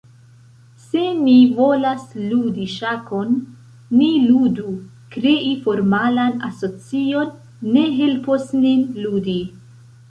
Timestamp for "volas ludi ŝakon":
1.59-3.37